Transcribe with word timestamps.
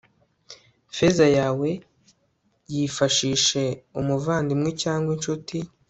feza 0.95 1.25
yawe, 1.37 1.69
yifashishe 2.73 3.63
umuvandimwe 3.99 4.69
cyangwa 4.81 5.09
incuti 5.15 5.57